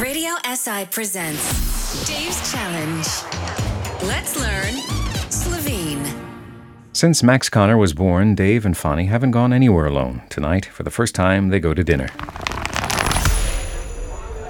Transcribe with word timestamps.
Radio 0.00 0.30
SI 0.44 0.86
presents 0.92 2.06
Dave's 2.06 2.52
Challenge. 2.52 3.04
Let's 4.04 4.38
learn 4.40 4.74
Slovene. 5.28 6.04
Since 6.92 7.24
Max 7.24 7.48
Connor 7.50 7.76
was 7.76 7.94
born, 7.94 8.36
Dave 8.36 8.64
and 8.64 8.76
Fanny 8.76 9.06
haven't 9.06 9.32
gone 9.32 9.52
anywhere 9.52 9.86
alone. 9.86 10.22
Tonight, 10.28 10.66
for 10.66 10.84
the 10.84 10.90
first 10.92 11.16
time, 11.16 11.48
they 11.48 11.58
go 11.58 11.74
to 11.74 11.82
dinner. 11.82 12.06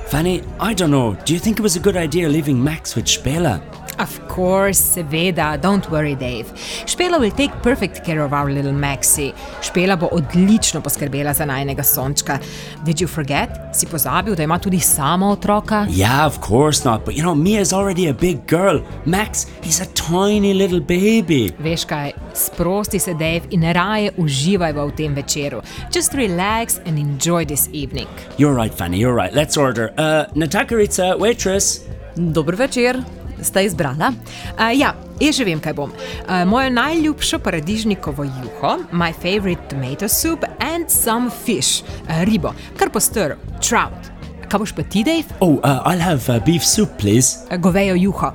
Fanny, 0.08 0.42
I 0.61 0.74
don't 0.74 0.90
know. 0.90 1.15
Do 1.24 1.33
you 1.33 1.38
think 1.38 1.58
it 1.58 1.62
was 1.62 1.76
a 1.76 1.80
good 1.80 1.96
idea 1.96 2.28
leaving 2.28 2.62
Max 2.62 2.94
with 2.94 3.06
Spela? 3.06 3.62
Of 3.99 4.21
course, 4.28 4.78
seveda, 4.94 5.56
don't 5.60 5.90
worry, 5.90 6.15
Dave. 6.15 6.47
Špela 6.87 7.19
will 7.19 7.33
take 7.33 7.53
perfect 7.62 8.04
care 8.04 8.22
of 8.24 8.33
our 8.33 8.51
little 8.51 8.72
Maxi. 8.72 9.33
Špela 9.62 9.97
bo 9.97 10.06
odlično 10.12 10.80
poskrbela 10.80 11.35
za 11.35 11.44
najnega 11.44 11.83
sončka. 11.83 12.38
Did 12.84 13.01
you 13.01 13.08
forget? 13.08 13.48
Si 13.74 13.87
pozabil, 13.87 14.34
da 14.34 14.42
ima 14.42 14.58
tudi 14.58 14.80
sama 14.80 15.30
otroka? 15.30 15.87
Yeah, 15.90 16.27
of 16.27 16.38
course 16.48 16.84
not. 16.84 17.05
But 17.05 17.15
you 17.15 17.23
know, 17.23 17.34
Mia's 17.34 17.73
already 17.73 18.09
a 18.09 18.15
big 18.15 18.47
girl. 18.47 18.80
Max, 19.05 19.47
he's 19.62 19.80
a 19.80 19.87
tiny 19.95 20.55
little 20.55 20.80
baby. 20.80 21.52
Veš 21.59 21.85
kaj, 21.85 22.12
sprosti 22.35 22.99
se, 22.99 23.12
Dave, 23.15 23.43
in 23.51 23.62
raje 23.73 24.12
uživaj 24.16 24.73
v 24.73 24.91
tem 24.96 25.15
večeru. 25.15 25.62
Just 25.95 26.15
relax 26.15 26.79
and 26.87 26.99
enjoy 26.99 27.45
this 27.45 27.69
evening. 27.73 28.09
You're 28.38 28.55
right, 28.55 28.74
Fanny, 28.74 28.99
you're 28.99 29.23
right. 29.23 29.35
Let's 29.35 29.57
order. 29.57 29.91
Uh, 29.99 30.24
Natakarica, 30.35 31.19
waitress. 31.19 31.80
Dober 32.16 32.55
večer, 32.55 33.05
ste 33.42 33.65
izbrala? 33.65 34.12
Uh, 34.56 34.73
ja, 34.74 34.95
jaz 35.20 35.37
že 35.37 35.45
vem, 35.45 35.60
kaj 35.60 35.74
bom. 35.74 35.92
Uh, 35.92 36.45
mojo 36.48 36.70
najljubšo 36.70 37.38
paradižnikovo 37.38 38.24
juho, 38.24 38.77
my 38.92 39.12
favorite 39.12 39.62
tomato 39.70 40.09
soup 40.09 40.45
and 40.60 40.91
some 40.91 41.30
fish, 41.30 41.82
uh, 42.09 42.23
ribo, 42.24 42.55
kar 42.77 42.91
postor, 42.91 43.37
trout. 43.60 44.12
Kaj 44.48 44.59
boš 44.59 44.73
pa 44.73 44.82
ti, 44.82 45.05
Dave? 45.05 45.29
Oh, 45.41 45.60
uh, 45.60 45.84
I'll 45.84 46.01
have 46.01 46.24
uh, 46.32 46.41
beef 46.45 46.65
soup, 46.65 46.88
please. 46.98 47.45
Uh, 47.51 47.60
govejo 47.60 47.96
juho. 47.96 48.32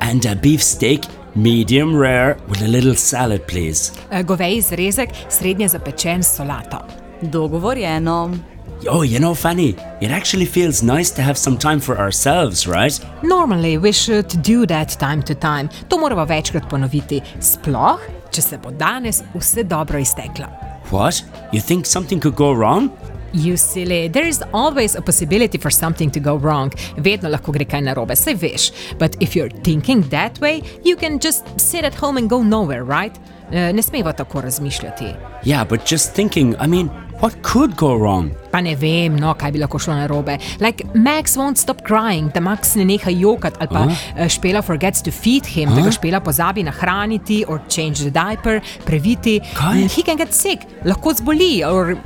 And 0.00 0.24
a 0.26 0.36
beef 0.36 0.62
steak, 0.62 1.02
medium 1.34 1.96
rare, 1.96 2.36
with 2.48 2.62
a 2.62 2.68
little 2.68 2.94
salad, 2.94 3.42
please. 3.46 3.90
Uh, 4.10 4.22
govej 4.22 4.62
zrezek, 4.62 5.10
srednje 5.28 5.68
zapečen 5.68 6.22
s 6.22 6.36
solato. 6.36 6.78
Dogovorjeno. 7.22 8.30
Oh, 8.90 9.02
you 9.02 9.18
know, 9.18 9.34
Fanny, 9.34 9.74
it 10.00 10.10
actually 10.10 10.46
feels 10.46 10.82
nice 10.82 11.10
to 11.16 11.22
have 11.22 11.36
some 11.36 11.56
time 11.56 11.80
for 11.80 11.98
ourselves, 11.98 12.66
right? 12.66 13.00
Normally, 13.22 13.76
we 13.78 13.92
should 13.92 14.28
do 14.42 14.66
that 14.66 14.98
time 14.98 15.22
to 15.22 15.34
time. 15.34 15.68
To 15.88 15.96
moramo 15.98 16.24
večkrat 16.24 16.68
ponoviti, 16.70 17.20
sploh, 17.40 17.98
če 18.30 18.42
se 18.42 18.58
bo 18.58 18.70
danes 18.70 19.22
vse 19.34 19.62
dobro 19.64 19.98
izteklo. 19.98 20.46
What? 20.90 21.22
You 21.52 21.60
think 21.60 21.86
something 21.86 22.20
could 22.20 22.36
go 22.36 22.52
wrong? 22.52 22.90
You 23.32 23.56
silly, 23.56 24.08
there 24.08 24.26
is 24.28 24.42
always 24.52 24.94
a 24.96 25.02
possibility 25.02 25.58
for 25.58 25.70
something 25.70 26.10
to 26.12 26.20
go 26.20 26.36
wrong. 26.36 26.70
Vedno 26.96 27.28
lahko 27.28 27.52
gre 27.52 27.64
kaj 27.64 27.82
narobe, 27.84 28.16
saj 28.16 28.34
veš. 28.40 28.70
But 28.98 29.16
if 29.20 29.36
you're 29.36 29.50
thinking 29.64 30.02
that 30.10 30.40
way, 30.40 30.62
you 30.84 30.96
can 30.96 31.18
just 31.18 31.44
sit 31.60 31.84
at 31.84 31.94
home 31.94 32.16
and 32.16 32.30
go 32.30 32.42
nowhere, 32.42 32.84
right? 32.84 33.12
Eh, 33.52 33.72
Ne 33.72 33.82
smemo 33.82 34.12
tako 34.12 34.40
razmišljati. 34.40 35.04
Yeah, 35.44 35.64
but 35.68 35.80
just 35.92 36.14
thinking, 36.14 36.54
I 36.60 36.66
mean, 36.66 36.88
what 37.20 37.42
could 37.42 37.76
go 37.76 37.94
wrong? 37.94 38.30
Pa 38.52 38.60
ne 38.60 38.74
vem, 38.74 39.16
no, 39.16 39.34
kaj 39.34 39.52
bi 39.54 39.62
lahko 39.62 39.80
šlo 39.82 39.96
narobe. 39.98 40.38
Like, 40.60 40.84
Max 40.94 41.36
won't 41.36 41.58
stop 41.58 41.82
crying, 41.84 42.28
da 42.34 42.40
Max 42.40 42.76
ne 42.76 42.84
neha 42.84 43.10
jokati, 43.10 43.58
ali 43.60 43.68
pa 43.68 43.84
uh? 43.84 44.28
Špela 44.28 44.62
forgets 44.64 45.02
to 45.02 45.10
feed 45.10 45.46
him, 45.46 45.74
da 45.74 45.82
ga 45.82 45.94
Špela 45.94 46.20
pozabi 46.24 46.64
nahraniti, 46.64 47.44
or 47.48 47.60
change 47.68 48.00
the 48.00 48.10
diaper, 48.10 48.60
previti. 48.86 49.40
Kaj? 49.54 49.90
He 49.90 50.02
can 50.02 50.16
get 50.16 50.32
sick, 50.34 50.66
lahko 50.84 51.14
zboli, 51.14 51.66
or. 51.66 51.98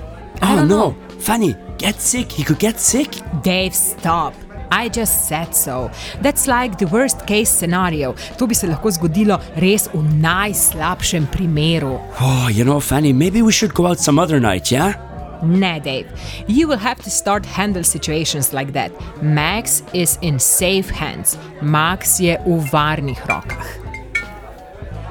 I 0.43 0.55
Oh 0.55 0.57
don't 0.57 0.69
no, 0.69 0.77
know. 0.77 1.19
Fanny, 1.21 1.55
get 1.79 2.01
sick. 2.01 2.33
He 2.33 2.43
could 2.43 2.59
get 2.59 2.81
sick. 2.81 3.15
Dave, 3.43 3.75
stop. 3.75 4.35
I 4.73 4.89
just 4.89 5.29
said 5.29 5.55
so. 5.55 5.91
That's 6.23 6.49
like 6.49 6.79
the 6.79 6.87
worst 6.87 7.27
case 7.27 7.51
scenario. 7.51 8.15
To 8.41 8.47
bi 8.49 8.57
se 8.57 8.67
lahko 8.73 8.89
zgodilo 8.97 9.37
res 9.61 9.85
v 9.93 10.01
najslabšem 10.25 11.29
primeru. 11.35 12.01
Oh, 12.17 12.49
you 12.49 12.65
know, 12.65 12.81
Fanny, 12.81 13.13
maybe 13.13 13.43
we 13.43 13.53
should 13.53 13.75
go 13.75 13.87
out 13.87 14.01
some 14.01 14.19
other 14.19 14.41
night, 14.41 14.73
yeah? 14.73 14.97
Ne, 15.43 15.79
Dave. 15.81 16.09
You 16.47 16.69
will 16.69 16.79
have 16.79 17.03
to 17.03 17.11
start 17.11 17.45
handle 17.45 17.85
situations 17.85 18.53
like 18.55 18.73
that. 18.73 18.93
Max 19.23 19.83
is 19.93 20.17
in 20.23 20.39
safe 20.39 20.89
hands. 20.89 21.37
Max 21.61 22.19
je 22.21 22.39
v 22.47 22.59
varnih 22.73 23.21
rokah. 23.29 23.67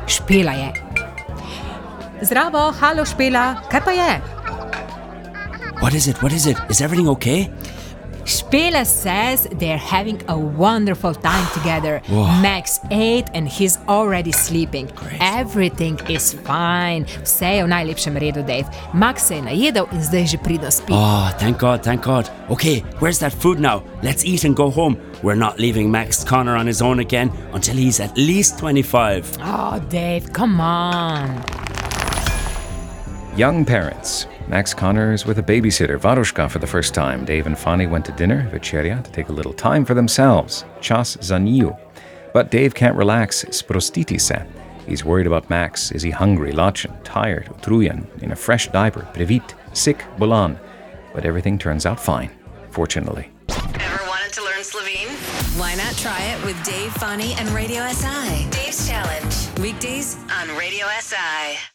Špela 0.07 0.57
je. 0.57 0.71
Zdravo, 2.25 2.71
halo 2.81 3.05
špela, 3.05 3.61
kaj 3.69 3.81
pa 3.85 3.91
je? 3.91 4.11
What 5.81 5.93
is 5.93 6.07
it? 6.07 6.17
What 6.23 6.33
is 6.33 6.45
it? 6.47 6.57
Is 6.69 6.81
everything 6.81 7.09
okay? 7.09 7.49
Špela 8.25 8.85
says 8.85 9.47
they're 9.59 9.77
having 9.77 10.21
a 10.27 10.37
wonderful 10.37 11.13
time 11.13 11.45
together. 11.53 12.01
Max 12.41 12.79
ate 12.91 13.29
and 13.33 13.47
he's 13.47 13.77
already 13.87 14.31
sleeping. 14.31 14.89
Everything 15.19 15.99
is 16.09 16.33
fine. 16.33 17.05
Vse 17.23 17.45
je 17.45 17.63
v 17.63 17.67
najlepšem 17.67 18.17
redu, 18.17 18.43
Dave. 18.43 18.69
Max 18.93 19.27
se 19.27 19.35
je 19.35 19.41
najedel 19.41 19.87
in 19.91 20.01
zdaj 20.01 20.25
že 20.25 20.37
pridno 20.37 20.71
spi. 20.71 20.93
Oh, 20.93 21.29
thank 21.39 21.57
God, 21.57 21.83
thank 21.83 22.01
God. 22.05 22.29
Okay, 22.49 22.83
where's 22.99 23.19
that 23.19 23.33
food 23.33 23.59
now? 23.59 23.83
Let's 24.03 24.25
eat 24.25 24.43
and 24.43 24.55
go 24.55 24.69
home. 24.69 24.97
We're 25.23 25.39
not 25.39 25.59
leaving 25.59 25.91
Max 25.91 26.23
Connor 26.23 26.55
on 26.55 26.67
his 26.67 26.81
own 26.81 26.99
again 26.99 27.31
until 27.53 27.75
he's 27.75 27.99
at 27.99 28.17
least 28.17 28.57
25. 28.59 29.37
Oh, 29.41 29.79
Dave, 29.89 30.33
come 30.33 30.59
on. 30.61 31.43
Young 33.35 33.65
parents. 33.65 34.27
Max 34.51 34.73
Connor 34.73 35.13
is 35.13 35.25
with 35.25 35.39
a 35.39 35.43
babysitter, 35.43 35.97
Varushka, 35.97 36.51
for 36.51 36.59
the 36.59 36.67
first 36.67 36.93
time. 36.93 37.23
Dave 37.23 37.47
and 37.47 37.57
Fanny 37.57 37.87
went 37.87 38.03
to 38.03 38.11
dinner, 38.11 38.49
Vecheria, 38.51 39.01
to 39.01 39.09
take 39.09 39.29
a 39.29 39.31
little 39.31 39.53
time 39.53 39.85
for 39.85 39.93
themselves. 39.93 40.65
Chas 40.81 41.15
zaniu. 41.21 41.79
But 42.33 42.51
Dave 42.51 42.75
can't 42.75 42.97
relax, 42.97 43.45
sprostiti 43.45 44.19
se. 44.19 44.43
He's 44.85 45.05
worried 45.05 45.25
about 45.25 45.49
Max. 45.49 45.93
Is 45.93 46.01
he 46.01 46.09
hungry, 46.09 46.51
lachen, 46.51 46.93
tired, 47.05 47.45
utrujan, 47.45 48.05
in 48.21 48.33
a 48.33 48.35
fresh 48.35 48.67
diaper, 48.67 49.07
previt, 49.13 49.53
sick, 49.71 50.03
bolan? 50.17 50.59
But 51.13 51.23
everything 51.23 51.57
turns 51.57 51.85
out 51.85 51.97
fine, 51.97 52.29
fortunately. 52.71 53.31
Ever 53.79 54.03
wanted 54.05 54.33
to 54.33 54.43
learn 54.43 54.65
Slovene? 54.65 55.07
Why 55.55 55.75
not 55.75 55.95
try 55.95 56.21
it 56.23 56.43
with 56.43 56.61
Dave, 56.65 56.91
Funny, 56.95 57.35
and 57.35 57.47
Radio 57.51 57.87
SI? 57.87 58.49
Dave's 58.49 58.85
Challenge. 58.85 59.59
Weekdays 59.61 60.17
on 60.29 60.49
Radio 60.57 60.87
SI. 60.99 61.70